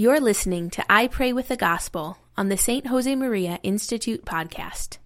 You're 0.00 0.18
listening 0.18 0.70
to 0.70 0.84
I 0.90 1.08
Pray 1.08 1.34
with 1.34 1.48
the 1.48 1.58
Gospel 1.58 2.16
on 2.34 2.48
the 2.48 2.56
St. 2.56 2.86
Josemaria 2.86 3.58
Institute 3.62 4.24
podcast. 4.24 4.96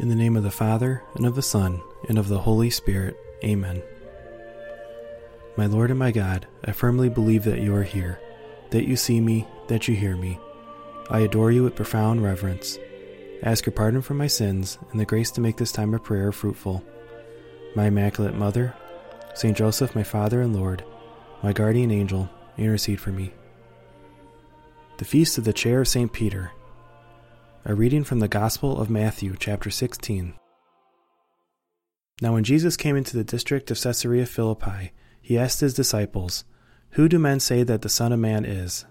In 0.00 0.08
the 0.08 0.16
name 0.16 0.36
of 0.36 0.42
the 0.42 0.50
Father, 0.50 1.04
and 1.14 1.24
of 1.24 1.36
the 1.36 1.42
Son, 1.42 1.80
and 2.08 2.18
of 2.18 2.26
the 2.26 2.40
Holy 2.40 2.70
Spirit. 2.70 3.16
Amen. 3.44 3.80
My 5.56 5.66
Lord 5.66 5.90
and 5.90 6.00
my 6.00 6.10
God, 6.10 6.48
I 6.64 6.72
firmly 6.72 7.08
believe 7.08 7.44
that 7.44 7.60
you 7.60 7.72
are 7.76 7.84
here, 7.84 8.18
that 8.72 8.88
you 8.88 8.96
see 8.96 9.20
me, 9.20 9.46
that 9.68 9.86
you 9.86 9.94
hear 9.94 10.16
me. 10.16 10.38
I 11.08 11.20
adore 11.20 11.52
you 11.52 11.62
with 11.62 11.76
profound 11.76 12.22
reverence. 12.22 12.78
I 13.42 13.50
ask 13.50 13.64
your 13.64 13.72
pardon 13.72 14.02
for 14.02 14.14
my 14.14 14.26
sins 14.26 14.78
and 14.90 15.00
the 15.00 15.04
grace 15.04 15.30
to 15.32 15.40
make 15.40 15.56
this 15.56 15.72
time 15.72 15.94
of 15.94 16.02
prayer 16.02 16.32
fruitful. 16.32 16.84
My 17.76 17.86
Immaculate 17.86 18.34
Mother, 18.34 18.74
Saint 19.34 19.56
Joseph, 19.56 19.94
my 19.94 20.02
Father 20.02 20.42
and 20.42 20.54
Lord, 20.54 20.84
my 21.42 21.52
guardian 21.52 21.90
angel, 21.90 22.28
intercede 22.56 23.00
for 23.00 23.10
me. 23.10 23.32
The 24.98 25.04
Feast 25.04 25.38
of 25.38 25.44
the 25.44 25.52
Chair 25.52 25.80
of 25.80 25.88
St. 25.88 26.12
Peter. 26.12 26.52
A 27.64 27.74
reading 27.74 28.04
from 28.04 28.20
the 28.20 28.28
Gospel 28.28 28.80
of 28.80 28.90
Matthew, 28.90 29.36
chapter 29.38 29.70
16. 29.70 30.34
Now, 32.20 32.34
when 32.34 32.44
Jesus 32.44 32.76
came 32.76 32.96
into 32.96 33.16
the 33.16 33.24
district 33.24 33.70
of 33.70 33.80
Caesarea 33.80 34.26
Philippi, 34.26 34.92
he 35.20 35.38
asked 35.38 35.60
his 35.60 35.74
disciples, 35.74 36.44
Who 36.92 37.08
do 37.08 37.18
men 37.18 37.40
say 37.40 37.62
that 37.62 37.80
the 37.80 37.88
Son 37.88 38.12
of 38.12 38.20
Man 38.20 38.44
is? 38.44 38.84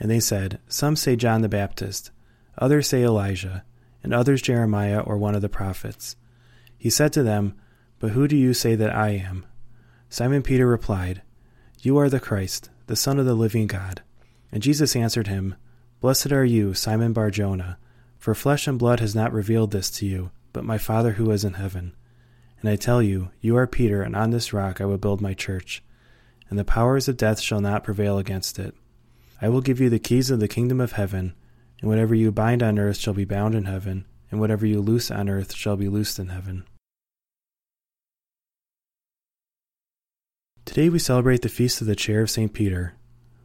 And 0.00 0.10
they 0.10 0.18
said, 0.18 0.58
Some 0.66 0.96
say 0.96 1.14
John 1.14 1.40
the 1.40 1.48
Baptist, 1.48 2.10
others 2.58 2.88
say 2.88 3.04
Elijah, 3.04 3.64
and 4.02 4.12
others 4.12 4.42
Jeremiah 4.42 5.00
or 5.00 5.16
one 5.16 5.36
of 5.36 5.42
the 5.42 5.48
prophets. 5.48 6.16
He 6.76 6.90
said 6.90 7.12
to 7.12 7.22
them, 7.22 7.54
But 8.00 8.10
who 8.10 8.26
do 8.26 8.36
you 8.36 8.52
say 8.54 8.74
that 8.74 8.94
I 8.94 9.10
am? 9.10 9.46
Simon 10.08 10.42
Peter 10.42 10.66
replied, 10.66 11.22
You 11.80 11.96
are 11.98 12.08
the 12.08 12.18
Christ, 12.18 12.70
the 12.88 12.96
Son 12.96 13.20
of 13.20 13.26
the 13.26 13.34
living 13.34 13.68
God. 13.68 14.02
And 14.50 14.60
Jesus 14.60 14.96
answered 14.96 15.28
him, 15.28 15.54
Blessed 16.00 16.32
are 16.32 16.44
you, 16.44 16.74
Simon 16.74 17.12
Barjona, 17.12 17.78
for 18.18 18.34
flesh 18.34 18.66
and 18.66 18.78
blood 18.78 18.98
has 18.98 19.14
not 19.14 19.32
revealed 19.32 19.70
this 19.70 19.90
to 19.92 20.06
you, 20.06 20.32
but 20.52 20.64
my 20.64 20.78
Father 20.78 21.12
who 21.12 21.30
is 21.30 21.44
in 21.44 21.54
heaven. 21.54 21.92
And 22.60 22.68
I 22.68 22.74
tell 22.74 23.00
you, 23.00 23.30
you 23.40 23.56
are 23.56 23.68
Peter, 23.68 24.02
and 24.02 24.16
on 24.16 24.30
this 24.30 24.52
rock 24.52 24.80
I 24.80 24.86
will 24.86 24.98
build 24.98 25.20
my 25.20 25.34
church, 25.34 25.84
and 26.50 26.58
the 26.58 26.64
powers 26.64 27.08
of 27.08 27.16
death 27.16 27.40
shall 27.40 27.60
not 27.60 27.84
prevail 27.84 28.18
against 28.18 28.58
it. 28.58 28.74
I 29.40 29.48
will 29.48 29.60
give 29.60 29.80
you 29.80 29.88
the 29.88 30.00
keys 30.00 30.30
of 30.30 30.40
the 30.40 30.48
kingdom 30.48 30.80
of 30.80 30.92
heaven, 30.92 31.34
and 31.80 31.88
whatever 31.88 32.14
you 32.14 32.30
bind 32.32 32.62
on 32.62 32.78
earth 32.78 32.98
shall 32.98 33.14
be 33.14 33.24
bound 33.24 33.54
in 33.54 33.64
heaven, 33.64 34.04
and 34.30 34.40
whatever 34.40 34.66
you 34.66 34.80
loose 34.80 35.10
on 35.10 35.28
earth 35.28 35.54
shall 35.54 35.76
be 35.76 35.88
loosed 35.88 36.18
in 36.18 36.28
heaven. 36.28 36.64
Today 40.64 40.88
we 40.88 40.98
celebrate 40.98 41.42
the 41.42 41.48
feast 41.48 41.80
of 41.80 41.86
the 41.86 41.96
chair 41.96 42.20
of 42.20 42.30
St. 42.30 42.52
Peter, 42.52 42.94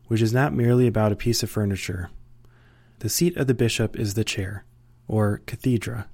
which 0.08 0.22
is 0.22 0.34
not 0.34 0.54
merely 0.54 0.86
about 0.86 1.12
a 1.12 1.16
piece 1.16 1.44
of 1.44 1.50
furniture. 1.50 2.10
The 3.00 3.10
seat 3.10 3.38
of 3.38 3.48
the 3.48 3.54
bishop 3.54 3.98
is 3.98 4.16
the 4.16 4.24
chair, 4.24 4.66
or 5.08 5.42
cathedra. 5.46 6.08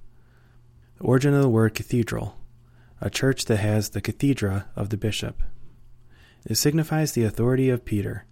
The 0.97 1.03
origin 1.03 1.33
of 1.33 1.41
the 1.41 1.49
word 1.49 1.73
cathedral, 1.73 2.37
a 3.01 3.09
church 3.09 3.45
that 3.45 3.57
has 3.57 3.89
the 3.89 4.01
cathedra 4.01 4.67
of 4.75 4.89
the 4.89 4.97
bishop. 4.97 5.41
It 6.45 6.55
signifies 6.55 7.11
the 7.11 7.23
authority 7.23 7.69
of 7.69 7.85
Peter 7.85 8.25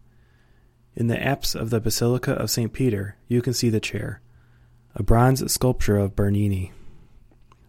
in 1.00 1.08
the 1.08 1.22
apse 1.22 1.56
of 1.56 1.70
the 1.70 1.80
Basilica 1.80 2.34
of 2.34 2.50
St. 2.50 2.74
Peter, 2.74 3.16
you 3.30 3.42
can 3.42 3.54
see 3.54 3.70
the 3.70 3.80
chair, 3.80 4.22
a 4.96 5.02
bronze 5.02 5.50
sculpture 5.52 5.98
of 5.98 6.16
Bernini. 6.16 6.74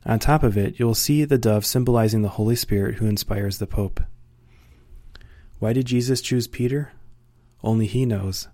On 0.04 0.18
top 0.18 0.42
of 0.42 0.56
it, 0.56 0.80
you 0.80 0.86
will 0.86 0.96
see 0.96 1.24
the 1.24 1.38
dove 1.38 1.64
symbolizing 1.64 2.22
the 2.22 2.30
Holy 2.30 2.56
Spirit 2.56 2.96
who 2.96 3.06
inspires 3.06 3.58
the 3.58 3.68
Pope. 3.68 4.00
Why 5.60 5.72
did 5.72 5.86
Jesus 5.86 6.20
choose 6.20 6.48
Peter? 6.48 6.90
Only 7.62 7.86
he 7.86 8.04
knows. 8.04 8.48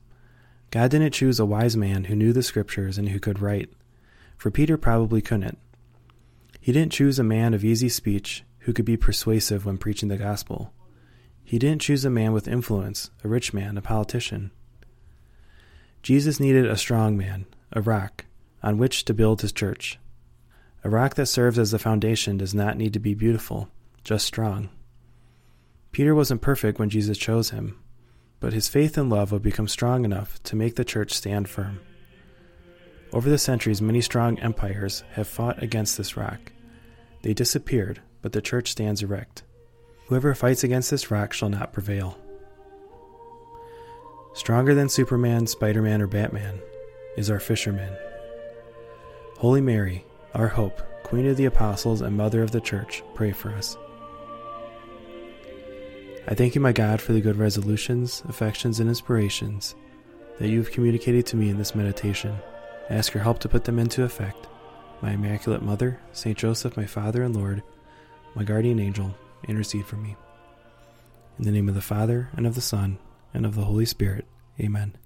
God 0.71 0.91
didn't 0.91 1.13
choose 1.13 1.41
a 1.41 1.47
wise 1.47 1.77
man 1.77 2.05
who 2.05 2.15
knew 2.15 2.35
the 2.35 2.43
scriptures 2.43 2.99
and 2.99 3.09
who 3.09 3.19
could 3.19 3.41
write, 3.41 3.71
for 4.37 4.51
Peter 4.51 4.77
probably 4.77 5.23
couldn't. 5.23 5.57
He 6.61 6.73
didn't 6.73 6.93
choose 6.93 7.19
a 7.19 7.25
man 7.25 7.55
of 7.55 7.65
easy 7.65 7.89
speech 7.89 8.45
who 8.61 8.75
could 8.75 8.85
be 8.85 8.99
persuasive 8.99 9.65
when 9.65 9.79
preaching 9.79 10.11
the 10.11 10.19
gospel. 10.19 10.75
He 11.49 11.61
didn't 11.61 11.83
choose 11.83 12.05
a 12.05 12.11
man 12.11 12.33
with 12.33 12.49
influence, 12.49 13.11
a 13.23 13.29
rich 13.29 13.55
man, 13.55 13.79
a 13.79 13.81
politician. 13.81 14.51
Jesus 16.03 16.41
needed 16.41 16.67
a 16.67 16.77
strong 16.77 17.17
man, 17.17 17.47
a 17.71 17.81
rock, 17.81 18.25
on 18.65 18.79
which 18.79 19.05
to 19.05 19.15
build 19.15 19.43
his 19.43 19.53
church. 19.53 20.01
A 20.83 20.91
rock 20.91 21.15
that 21.15 21.27
serves 21.27 21.57
as 21.57 21.71
the 21.71 21.79
foundation 21.79 22.37
does 22.37 22.53
not 22.53 22.77
need 22.77 22.93
to 22.95 22.99
be 22.99 23.15
beautiful, 23.15 23.69
just 24.03 24.27
strong. 24.27 24.71
Peter 25.93 26.17
wasn't 26.17 26.43
perfect 26.43 26.81
when 26.81 26.91
Jesus 26.91 27.17
chose 27.17 27.51
him, 27.51 27.79
but 28.41 28.53
his 28.53 28.69
faith 28.69 28.99
and 28.99 29.09
love 29.09 29.31
would 29.31 29.43
become 29.43 29.69
strong 29.69 30.05
enough 30.05 30.43
to 30.43 30.57
make 30.57 30.75
the 30.75 30.85
church 30.85 31.13
stand 31.13 31.49
firm. 31.49 31.79
Over 33.13 33.31
the 33.31 33.39
centuries, 33.39 33.81
many 33.81 34.01
strong 34.01 34.37
empires 34.41 35.05
have 35.13 35.29
fought 35.29 35.63
against 35.63 35.97
this 35.97 36.17
rock. 36.17 36.51
They 37.23 37.35
disappeared, 37.35 38.03
but 38.21 38.33
the 38.33 38.43
church 38.43 38.73
stands 38.73 39.01
erect. 39.01 39.45
Whoever 40.07 40.35
fights 40.35 40.63
against 40.63 40.91
this 40.91 41.11
rock 41.11 41.33
shall 41.33 41.49
not 41.49 41.73
prevail. 41.73 42.17
Stronger 44.35 44.75
than 44.75 44.89
Superman, 44.89 45.47
Spider 45.47 45.83
Man, 45.83 46.01
or 46.01 46.07
Batman 46.07 46.61
is 47.17 47.29
our 47.31 47.41
fisherman. 47.41 47.97
Holy 49.39 49.61
Mary, 49.61 50.05
our 50.35 50.49
hope, 50.49 50.81
Queen 51.03 51.27
of 51.27 51.37
the 51.37 51.47
Apostles 51.47 52.03
and 52.03 52.17
Mother 52.17 52.43
of 52.43 52.53
the 52.53 52.61
Church, 52.61 53.03
pray 53.15 53.33
for 53.33 53.51
us. 53.51 53.77
I 56.29 56.35
thank 56.35 56.55
you, 56.55 56.61
my 56.61 56.73
God, 56.73 57.01
for 57.01 57.13
the 57.13 57.21
good 57.21 57.37
resolutions, 57.37 58.23
affections, 58.29 58.79
and 58.79 58.89
inspirations 58.89 59.75
that 60.39 60.49
you 60.49 60.59
have 60.59 60.71
communicated 60.71 61.27
to 61.27 61.37
me 61.37 61.49
in 61.49 61.59
this 61.59 61.75
meditation. 61.75 62.37
I 62.91 62.95
ask 62.95 63.13
your 63.13 63.23
help 63.23 63.41
to 63.41 63.49
put 63.49 63.65
them 63.65 63.79
into 63.79 64.05
effect. 64.05 64.47
My 65.03 65.13
Immaculate 65.13 65.63
Mother, 65.63 66.01
Saint 66.13 66.39
Joseph, 66.39 66.77
my 66.77 66.87
Father 66.87 67.23
and 67.23 67.35
Lord, 67.35 67.63
my 68.35 68.45
guardian 68.45 68.79
angel, 68.79 69.15
intercede 69.49 69.87
for 69.87 69.97
me. 69.97 70.17
In 71.39 71.45
the 71.45 71.51
name 71.51 71.69
of 71.69 71.75
the 71.75 71.81
Father, 71.81 72.31
and 72.37 72.47
of 72.47 72.55
the 72.55 72.61
Son, 72.61 72.99
and 73.35 73.45
of 73.45 73.55
the 73.55 73.65
Holy 73.65 73.87
Spirit. 73.87 74.27
Amen. 74.61 74.97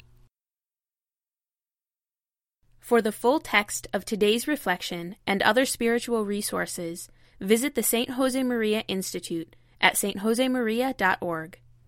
For 2.78 3.02
the 3.02 3.12
full 3.12 3.40
text 3.40 3.86
of 3.92 4.04
today's 4.04 4.48
reflection 4.48 5.16
and 5.26 5.42
other 5.42 5.64
spiritual 5.64 6.24
resources, 6.24 7.08
visit 7.40 7.74
the 7.74 7.82
St. 7.82 8.10
Josemaria 8.10 8.84
Institute 8.88 9.54
at 9.80 9.94
stjosemaria.org. 9.94 11.58